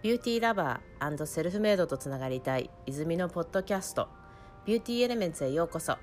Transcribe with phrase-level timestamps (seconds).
[0.00, 4.06] beauty lover self-made とつながりたい泉のポッドキャスト。
[4.64, 5.96] ビューティーエレメンツへようこそ。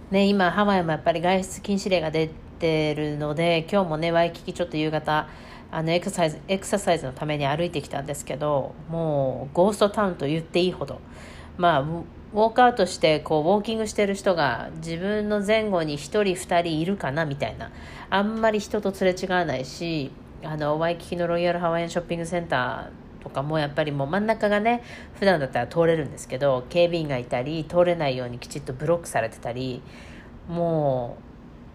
[0.09, 5.29] ね、今ハワイもやっぱり外出禁止令が出てるので今日もねワイキキちょっと夕方
[5.71, 10.99] あのエクササイズエクササイズのために歩いてきたんですけどもうゴーストタウンと言っていいほど。
[11.57, 17.71] まあウォークアウトしてこうウォーキングしてる人が自分の前後に1人2人いるかなみたいな。
[18.09, 20.11] あんまり人とすれ違わないし
[20.43, 24.81] あのワイキキのロイヤルハワイアンショッピングセンターとかもやっぱりもう真ん中がね
[25.19, 29.81] 普段だったら通れるんですけど警備員がいたり通れないようにきちっとブロックされてたり
[30.47, 31.17] も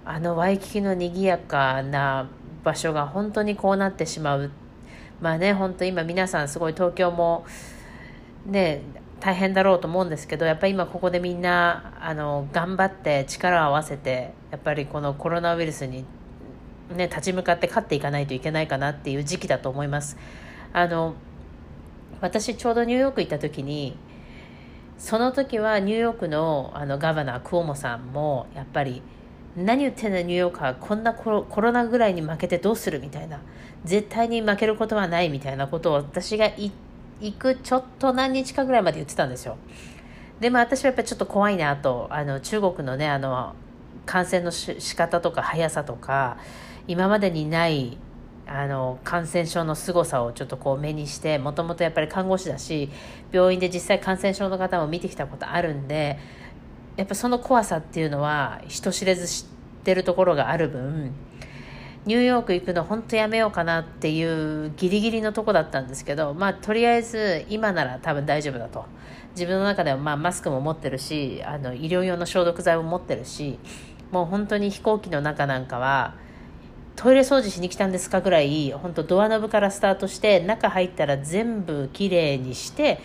[0.07, 2.29] うあのワイキキの賑やかな
[2.65, 4.51] 場所が本当にこうなってしまう
[5.21, 7.47] まあね本当今皆さんすごい東京も
[8.47, 8.83] ね
[9.21, 16.05] 大変だろうと思うんですけどやっぱり今ここでみんなあの頑張って力を合わせてやっぱりこのコロナウイルスに、
[16.95, 20.19] ね、立ち向かって勝っていかないといけないかなっていう時期だと思います。
[20.73, 21.15] あの
[22.21, 23.97] 私ちょうどニューヨーク行った時に
[24.99, 29.03] その時はニューヨークのあのガバナークオモさんもやっぱり
[29.57, 33.41] 何言ってんだニューヨーカーこんなコロコロナぐらいに負けてどうするみたいな。
[33.85, 36.73] 絶対に負けることはないみたいなことを私が行
[37.39, 39.57] くちょっと何日かぐらいまで言ってたんですよ。
[40.41, 43.55] でも私はやっぱりちょっと怖いなとあの中国のねあの
[44.05, 46.39] 感染のし仕方とか速さとか
[46.89, 47.99] 今までにない
[48.47, 52.91] あの感染症の凄さをちょっとこう目にしてもともとやっぱり看護師だし
[53.33, 56.19] 病院で実際感染症の方も見てきたことあるんで
[56.97, 59.47] やっぱその怖さっていうのは人知れず知っ
[59.85, 61.13] てるところがある分
[62.07, 64.23] ニューヨーク行くの本当やめようかなってい
[64.67, 68.85] うギリギリのとこだったんですけどまあとりあえず今なら多分大丈夫だと。
[69.35, 73.59] 自分の中ではまあマスクも持ってるしあの医療用の消毒剤も持ってるし
[74.11, 76.15] もう本当に飛行機の中なんかは
[76.95, 83.01] トイレ掃除しに来たんですかぐらい本当ドアノブからスタートして中入ったら全部きれいにして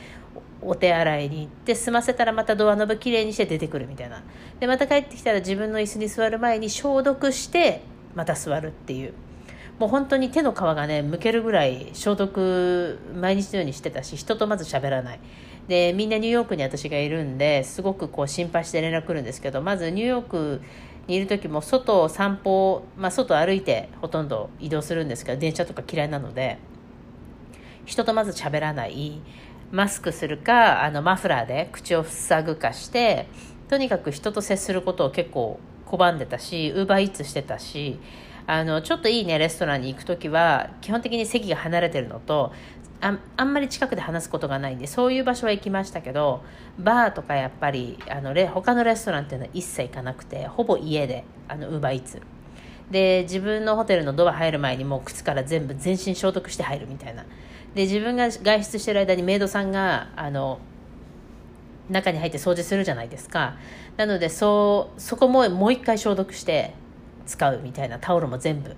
[0.61, 4.23] お手洗いに行って済ませたらまたドアノブきれいにして出てくるみたいな。
[4.59, 7.81] でまた帰ってきたら自分の椅子に座る前に消毒して
[8.15, 9.13] また座るっていう。
[9.79, 15.19] もう本当に手の皮がねむけるぐらい消毒毎日のようにしてたし人とまず喋らない。
[15.69, 20.61] でみんなニューヨークに私がいるんですごくこう心配して連絡来るんですけどまずニューヨーク
[21.07, 26.57] にいる時も外を散歩、まあ、外歩いてほとんど移動するんですけど電車とか嫌いなので
[27.85, 29.21] 人とまず喋らない。
[29.71, 33.27] マスクするかあのマフラーで口を塞ぐかして
[33.69, 37.99] とにかく人と接することを結構拒んでたしウーバーイーツしてたし
[38.47, 42.51] あのちょっといいねレストランに行く時は基本的に席が離れてるのと
[43.01, 46.43] ああんまり近くで話すことがないんでそういう場所は行きましたけど
[46.77, 52.21] バーとかやっぱりあのレ他のレストランっていうのは一切行かなくてほぼ家であのウーバーイーツ。
[52.91, 57.23] で自分のホテルのドア入る前にもう靴から全部全身消毒して入るみたいな。
[57.75, 60.59] で自分が外出してる間にメイドさんがあの
[61.89, 63.55] 中に入って掃除するじゃないですか。
[63.97, 66.73] なのでそうそこももう一回消毒して
[67.25, 68.75] 使うみたいなタオルも全部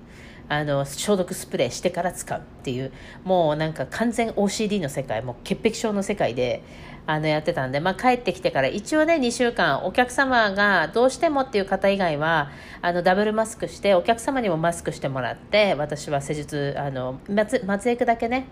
[0.52, 2.92] あの消毒スプレーしてから使うっていう
[3.24, 6.62] もうなんか完全 OCD の世界もう潔癖症の世界で
[7.08, 12.52] あのやってたんで、まあ、帰ってきてから一応ね2週間お客様がどうしてもっていう方以外は
[12.82, 18.46] あのダブルマスクしてお客様にもマスクしてもらって私は施術あの松松江区だけね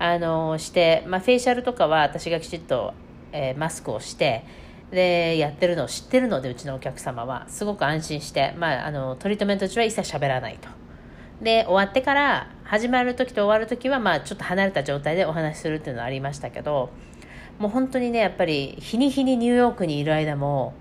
[0.00, 2.94] あのして、まあ、フェイシャルとかは私がきちっと、
[3.30, 4.44] えー、マスクをして
[4.90, 10.87] でやってるのを知ってるのでうちのお客様はすごく安心して、まあ、あのトリートメント中は一切喋らないと。
[11.40, 16.90] で終わってから始まる時と終わる時は、まあ、ちょっと離れた状態でお話しするっていうのはありましたけど
[17.58, 20.74] もう本当にねやっぱり日に日にニューヨークにいる間も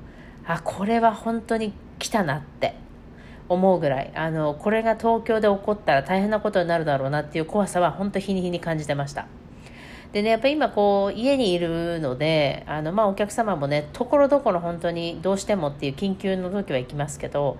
[0.45, 2.75] あこれは本当に来たなって
[3.49, 9.27] 思うぐらいあのこれが東京で起こったら大変なことになるだろうなっていう怖さは本当日に日に感じてました。
[10.11, 17.57] でねやっぱり今こう家にいるのであのまあお客様もねところどころ本当にどうしてもっていう緊急の時は行きますけど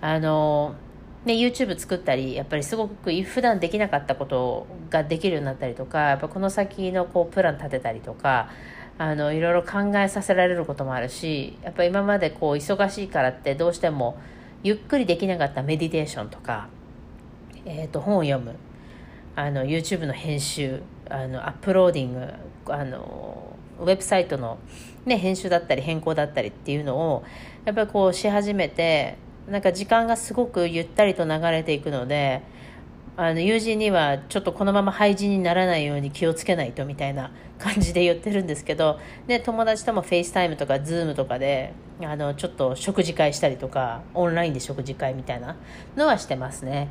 [0.00, 0.74] あの
[1.24, 8.50] ね、YouTube 作ったりやっぱりすごく普段できなかったことができるようになったりとかやっぱこの先のこうプラン立てたりとか
[8.98, 14.18] あのいろいろ考えさせられることもあるしやっぱ今までこう忙しいからってどうしても
[14.64, 16.68] ゆっくりできなかったメディテーションとか、
[17.64, 18.56] えー、と本を読む
[19.36, 22.32] あの YouTube の編集あの uploading
[22.72, 24.58] あのウェブサイトの、
[25.04, 27.24] ね、編集だったり変更だったりっていうのを
[27.64, 29.16] やっぱりこうし始めて
[29.48, 32.42] なんか時間がすごくゆったりと流れていくので
[33.16, 45.56] あの友人にはちょっとこのまま廃人にならないように気をつけないとみたいな感じで言ってるんですけど、ね、友達ともフェイスタイムとかズームとかであのちょっと食事会したりとかオンラインで食事会みたいな
[45.96, 46.88] のはしてますね。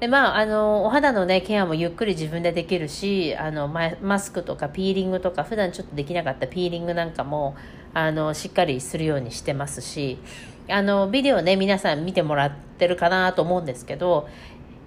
[0.00, 7.56] でまあ、あのお肌の、ね、ケアもゆっくり自分でできるしあのマスクとかピーリングとか普段ちょっとできなかったピーリングなんかも
[7.94, 10.18] あのしっかりするようにしてますし
[10.68, 14.28] あのビデオね皆さん見てもらってるかなと思うんですけど、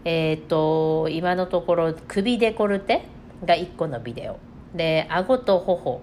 [0.06, 3.04] えーと、今のところ首デコルテ
[3.46, 4.38] が1個のビデオ。
[4.76, 6.02] で顎と頬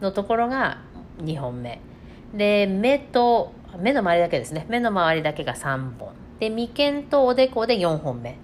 [0.00, 0.78] のところが
[1.18, 1.80] 2本目。
[2.34, 4.66] で目と目の周りだけですね。
[4.68, 6.10] 目の周りだけが3本。
[6.38, 8.36] で眉間とおでこで4本目。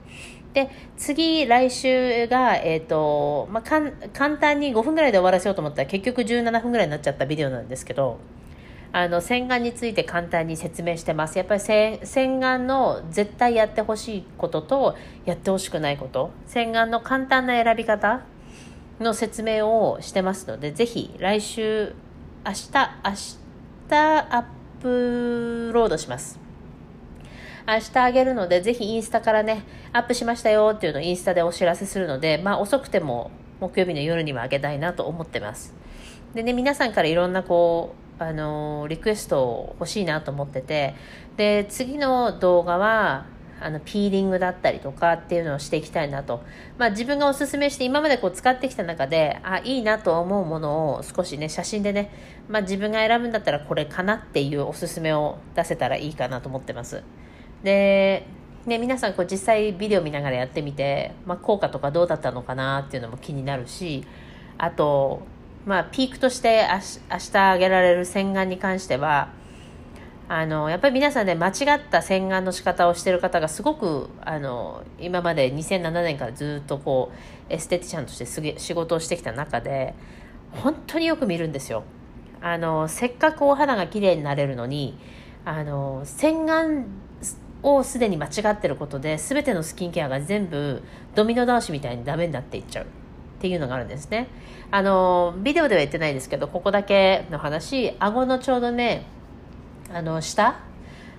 [0.52, 8.18] で次来週が、えーとまあ、簡単に5分ぐらいで終わらせようと思ったら結局17分ぐらいになっちゃったビデオなんですけど
[8.92, 11.38] あの洗顔について簡単に説明してます。
[11.38, 11.98] やっぱり洗
[12.40, 16.30] 顔の絶対やってほしいこととやってほしくないこと。
[16.46, 18.22] 洗顔の簡単な選び方
[19.00, 21.94] の説明をしてますのでぜひ来週
[22.46, 22.70] 明日
[23.04, 23.12] 明
[23.88, 24.44] 日アッ
[24.80, 26.46] プロードします。
[27.68, 35.74] 明日あげるので、ぜひインスタからね、アップしましたよっていうのをインスタでお知らせするので、まあ遅くても木曜日の夜にはあげたいなと思ってます。
[36.32, 40.94] でね、皆さんからいろんなこう、あの、リクエスト欲しいなと思ってて、
[41.36, 43.26] で、次の動画は、
[43.60, 46.42] あの、ピーリングだったりとかっていうのをしていきたいなと。
[46.78, 52.10] まあ自分がおすすめして今までこう使ってきた中で、あ、いいなと思うものを少しね、写真でね、
[52.48, 57.02] まあ自分が選ぶんだったらこれかなっていうおすすめを出せたらいいかなと思ってます。
[57.62, 58.26] で、
[58.66, 64.04] ね、皆さんこう実際ビデオ見ながらやってみて、まあ、効果とかどうだったのかなっていうのも気になるし
[64.58, 65.22] あと、
[65.66, 66.68] まあ、ピークとして
[67.10, 69.30] 明日あげられる洗顔に関しては
[70.28, 77.12] あのやっぱり皆さんね間違った洗顔の仕方をしてる方がすごくあの今まで2007年からずっとこ
[77.50, 79.94] うエステティシャンとしてすげ仕事をしてきた中で
[80.52, 81.84] 本当によく見るんですよ。
[82.40, 84.96] あのせっかくお肌が綺麗になれるのに
[85.44, 86.84] あの洗顔
[87.62, 90.82] をすでに間違ってることで全てのスキンケアが全部
[91.14, 92.86] ドミノ倒しみたいにダメになっていっちゃう。
[93.46, 94.28] っていうのがあるんですね。
[94.70, 99.06] あのビデオでは言ってないですけどここだけの話顎のちょうどね
[99.92, 100.58] あの下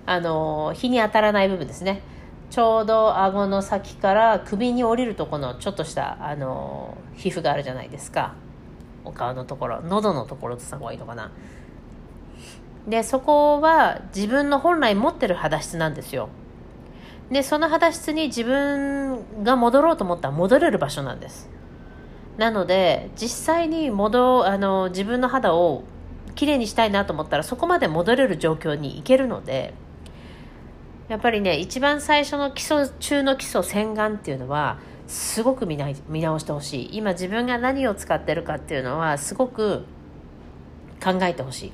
[0.04, 2.02] あの日に当たらない部分ですね。
[2.50, 8.34] ちょうど顎の先から首に降りるとこのちょっとしたあの皮膚があるじゃないですか。
[9.04, 11.30] お顔のところ喉のところとした方がいいのかな。
[12.86, 16.28] でそこは自分の本来持ってる肌質なんですよ。
[17.30, 21.50] でその肌質に自分が戻ろうと思ったら戻れる場所なんです。
[22.38, 25.84] なので実際に戻あの自分の肌を
[26.36, 29.74] きれいにしたいなと思ったらそこまで戻れる状況に行けるので
[31.08, 36.96] やっぱりね一番最初の基礎中の基礎洗顔っていうのはすごく見直してほしい。
[36.98, 39.84] 今自分が何を使ってるかっていうのはすごく
[41.02, 41.72] 考えてほしい。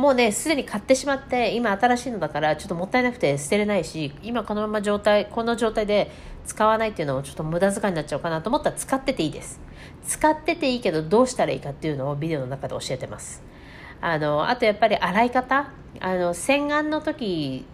[0.00, 6.10] もうね、すでに買ってしまって、今新しいのだから、ちょっともったいなくて捨てれないし、今このまま状態、この状態で
[6.46, 9.60] 使わないっていうのもちょっと無駄遣いになっちゃうかなと思ったら使ってていいです。
[10.06, 13.42] 使ってていいけど、どうしたらいいかっていうのをビデオの中で教えてます。
[14.00, 17.66] あの、あとやっぱり洗い方、あの、洗顔の時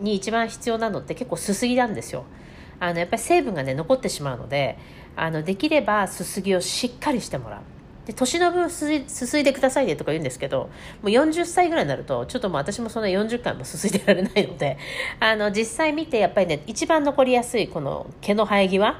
[0.00, 2.24] に一番必要なのって結構すすぎなんですよ。
[2.80, 4.78] あの、やっぱり成分がね、残ってしまうので、
[5.16, 7.77] あの、できればすすぎをしっかりしてもらう。
[8.08, 10.70] で年の分すすいでくださいねとか言うんですけど
[11.02, 14.78] もう40歳ぐらいになるとちょっともう私もそんな40回もすすいでられないので
[15.20, 18.92] あの実際見てやっぱりね一番残りやすいこの毛の生え際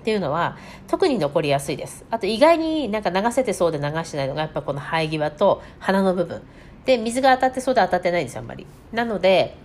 [0.00, 0.56] っていうのは
[0.88, 2.06] 特に残りやすいです。
[2.10, 6.40] あと意外になんか流せてそうで流してないのがやっぱこの生え際と鼻の部分。
[6.86, 8.66] で水が当たってそうで当たってないんですよあんまり。
[8.92, 9.58] なので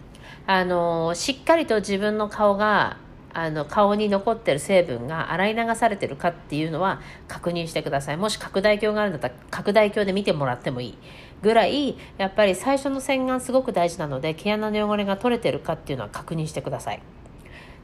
[0.46, 2.98] あのしっかりと自分の顔が
[3.38, 8.18] あの顔に残ってる成分が洗い流されてるかっていうのは確認してください。
[8.18, 10.98] もし拡大鏡があるんだったら拡大鏡で見てもらってもいい
[11.42, 17.02] ぐらいやっぱり最初の洗顔すごく大事なので毛穴の汚れが取れてるかっていうのは確認してください。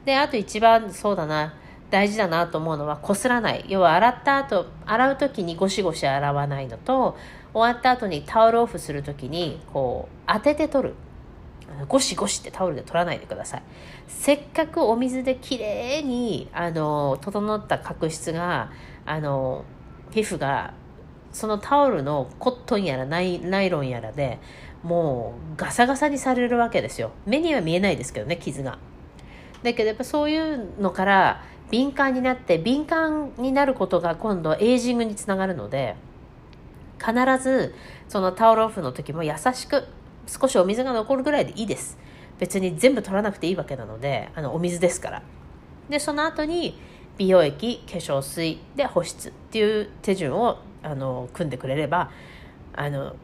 [0.06, 1.54] であと一番そうだな
[1.90, 3.66] 大事だなと思うのはこすらない。
[3.68, 7.18] 要は洗った後洗う時にゴシゴシ洗わないのと
[7.52, 10.94] 終わった後にタオルオフする時にこう当てて取る。
[11.88, 13.62] ゴシゴシってタオルで取らないでください。
[14.08, 18.70] せっかくお水できれいにあの整った角質が
[19.04, 19.64] あの
[20.10, 20.74] 皮膚が
[21.32, 24.38] そのタオルのコットンやらナイナイロンやらで
[24.82, 27.12] もうガサガサにされるわけですよ。
[27.26, 28.78] 目には見えないですけどね傷が。
[29.62, 35.96] だけどやっぱそういうのから敏感になって敏感になることが今度エイジングにつながるので
[36.98, 37.74] 必ず
[38.08, 39.86] そのタオルオフの時も優しく
[40.26, 41.98] 少しお水が残るぐらいでいいです。
[42.38, 45.22] 別に全部取らなくていいわけなのであのお水ですから。
[45.88, 46.78] でその後に
[47.18, 52.10] 美容液化粧水で保湿っていう手順をあの組んでくれれば
[52.74, 53.14] あの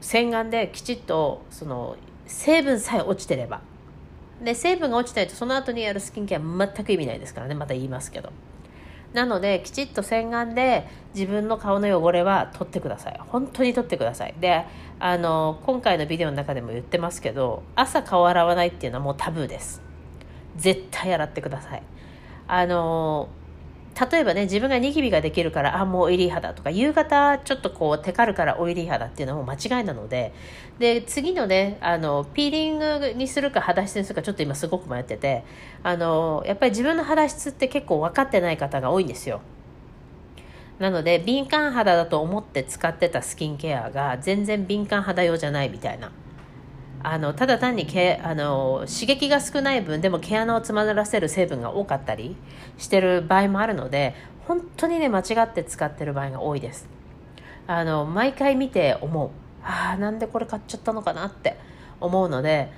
[0.00, 1.96] 洗顔できちっとその
[2.26, 3.60] 成分さえ落ちてれば。
[4.42, 8.30] で成分が落ちないとその後にやるスキンケア全く意味ないですからねまた言いますけど。
[9.14, 13.20] なのできちっと洗顔で自分の顔の汚れは取ってください。
[13.28, 14.34] 本当に取ってください。
[14.40, 14.66] で
[14.98, 19.80] あの今回のビデオの中でも言ってますけど朝顔洗わないっていうのはもうタブーです。
[20.56, 21.82] 絶対洗ってください。
[22.46, 23.28] あの
[24.10, 30.32] 例えばね自分がニキビができるからあもうオイリー肌とか夕方ちょっとこうテカるからオイリー肌っていうのはもう間違いなので
[30.80, 35.44] で次のねあのピーリングにするか肌質にするかちょっと今すごく迷ってて
[35.84, 39.40] あのやっぱり自分の肌質って結構分かってない方が多いんですよ。
[40.80, 46.10] なので敏感肌だと思って使ってたスキンケアが全然敏感肌用じゃないみたいな。
[47.06, 52.34] あのただ単にけあの刺激が少ない分でも毛穴を詰まらせる成分が多かったり
[52.78, 54.14] してる場合もあるので
[54.48, 56.88] 本当にね間違って使ってる場合が多いです。
[57.66, 59.30] あの毎回見て思う。
[59.62, 61.56] ああなんでこれ買っちゃったのかなって
[62.00, 62.70] 思うので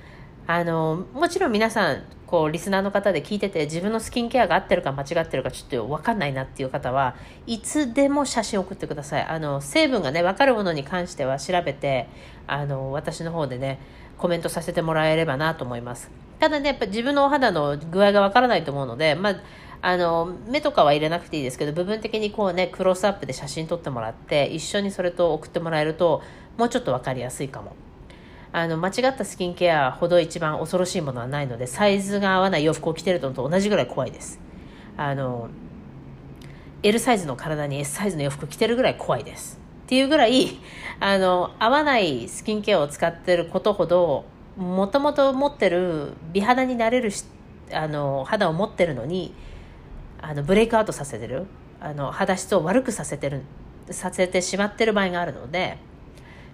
[0.47, 12.07] あのもちろん皆さんこうリスナーの方で聞いてて自分のスキンケアが合ってるか間違ってるかちょっと分かんないなっていう方はいつでも写真送ってくださいあの成分がね分かるものに関しては調べて
[12.47, 13.79] あの私の方でね
[14.17, 16.09] コメントさせてもらえればなと思います。
[16.39, 19.35] ただね、やっぱ自分のお肌の具合がわからないと思うので、まあ、
[19.81, 26.21] あの、目とかは入れなくていいですけど、部分的にこうね、クロスアップで写真撮ってもらって、一緒にそれと送ってもらえると、
[26.57, 27.75] もうちょっとわかりやすいかも。
[28.51, 34.39] あの、間違ったスキンケアほど一番恐ろしいものはないので、サイズが合わない洋服を着てるのと同じぐらい怖いです。
[34.97, 35.49] あの、
[36.83, 39.67] L サイズの体に S サイズの洋服着てるぐらい怖いです。
[39.87, 40.59] っていうぐらい
[40.99, 44.25] あの合わないスキンケアを使ってることほど
[44.57, 47.09] もともと持ってる美肌になれる
[47.71, 49.33] あの肌を持ってるのに
[50.21, 51.45] あのブレイクアウトさせてる
[51.79, 53.43] あの肌質を悪くさせてる
[53.91, 55.77] させてしまってる場合があるので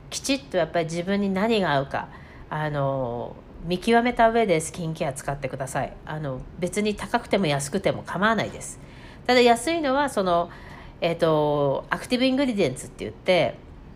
[0.09, 2.09] きちっとやっぱり自分に何が合うか
[2.49, 8.79] あの見極めた上でスキンケア使ってくださいあの別に高くても安くても構わないです
[9.25, 10.49] ただ安いのはその
[11.05, 13.55] え、ー、と、アクティブイングリディエンツって言って、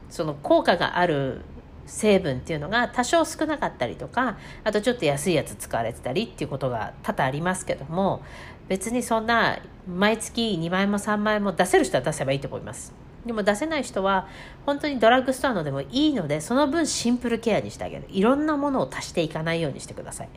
[0.09, 1.39] その効果がある
[1.85, 8.23] 成分っていうのが多少少なかったりとか、あとちょっと安いやつ使われてたりっていうことが多々ありますけども、
[8.67, 12.93] 別にそんな毎月2万円も3万円も出せる人は出せばいいと思います。
[13.27, 14.27] でも出せない人は
[14.65, 20.29] 本当にドラッグストアのでもいいのでその分シンプルケアにしてあげるいろんなものを足していかないようにしてください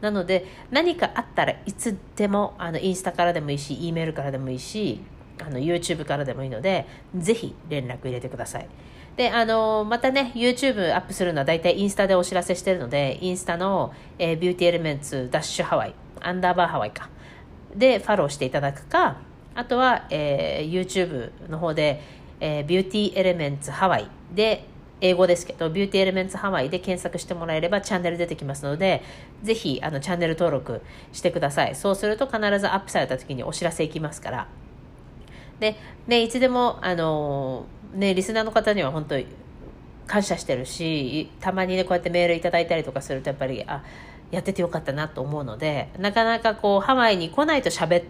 [0.00, 5.00] なので何かあったらいつでもあのインスタからでもいいし E メールからでもいいし
[5.40, 8.68] あの YouTube からでもいいので、ぜひ連絡入れてください。
[9.16, 17.10] で、あの、またね、YouTube アップするのは大体インスタでお知らせしてるので、インスタの、えー、ビューティーエレメンツダッシュハワイ、アンダーバーハワイか。
[17.74, 19.18] で、フォローしていただくか、
[19.54, 22.00] あとは、えー、YouTube の方で、
[22.44, 24.66] えー、ビューティーエレメンツハワイで、
[25.00, 29.02] 英語ですけど、ビューティーエレメンツハワイで検索してもらえればチャンネル出てきますので、
[29.42, 30.82] ぜひ、あの、チャンネル登録
[31.12, 31.74] してください。
[31.76, 34.48] そうすると必ずアップされた時にお知らせいきますから。
[35.60, 35.76] で、
[36.08, 39.26] ね、いつでも、あの、ね、リスナーの方には本当に
[40.06, 43.82] 感謝してるし、たまにね、こうやってメールいただいたりとかすると、やっぱり、あ、
[44.30, 48.04] やっててよかったなと思うので、なかなかこう、ハワイに来ないと喋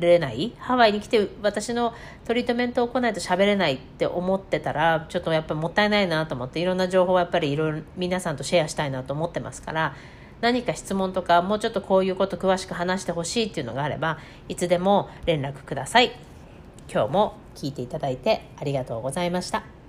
[0.00, 0.52] れない？
[0.58, 1.94] ハワイに来て私の
[2.24, 9.94] トリートメントを来ないと喋れないって思ってたらちょっとやっぱりもったいないなと思っていろんな情報はやっぱりいろいろ皆さんとシェアしたいなと思ってますから
[10.40, 14.18] 何か質問とかもうちょっとこういうこと詳しく話してほしいっていうのがあれば
[14.48, 16.12] いつでも連絡ください。
[16.92, 19.81] 今日も聞いていただいてありがとうございました。